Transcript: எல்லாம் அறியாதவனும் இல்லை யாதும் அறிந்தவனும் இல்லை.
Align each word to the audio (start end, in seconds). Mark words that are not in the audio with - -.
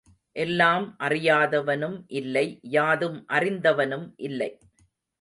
எல்லாம் 0.35 0.95
அறியாதவனும் 0.99 1.99
இல்லை 2.11 2.45
யாதும் 2.69 3.19
அறிந்தவனும் 3.29 4.07
இல்லை. 4.29 4.51